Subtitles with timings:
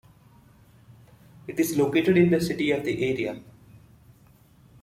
[1.47, 3.39] It is located in the city of the area.